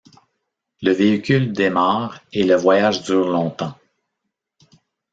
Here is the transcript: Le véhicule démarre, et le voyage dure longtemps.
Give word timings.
Le 0.81 0.93
véhicule 0.93 1.53
démarre, 1.53 2.21
et 2.33 2.41
le 2.43 2.55
voyage 2.55 3.03
dure 3.03 3.29
longtemps. 3.29 3.77